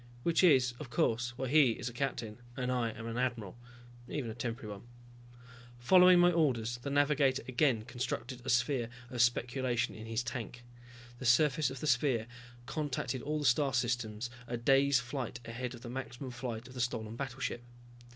Which 0.23 0.43
is, 0.43 0.73
of 0.79 0.89
course, 0.89 1.37
why 1.37 1.47
he 1.49 1.73
is 1.73 1.87
a 1.87 1.93
captain 1.93 2.39
and 2.57 2.71
I'm 2.71 3.05
an 3.05 3.19
admiral, 3.19 3.55
even 4.07 4.31
a 4.31 4.33
temporary 4.33 4.73
one. 4.79 4.87
Following 5.77 6.17
my 6.17 6.31
orders, 6.31 6.79
the 6.79 6.89
navigator 6.89 7.43
again 7.47 7.83
constructed 7.83 8.41
a 8.43 8.49
sphere 8.49 8.89
of 9.11 9.21
speculation 9.21 9.93
in 9.93 10.07
his 10.07 10.23
tank. 10.23 10.63
The 11.19 11.25
surface 11.27 11.69
of 11.69 11.81
the 11.81 11.85
sphere 11.85 12.25
contacted 12.65 13.21
all 13.21 13.37
the 13.37 13.45
star 13.45 13.75
systems 13.75 14.31
a 14.47 14.57
days 14.57 14.99
flight 14.99 15.39
ahead 15.45 15.75
of 15.75 15.81
the 15.81 15.87
maximum 15.91 16.31
flight 16.31 16.67
of 16.67 16.73
the 16.73 16.81
stolen 16.81 17.15
battleship. 17.15 17.61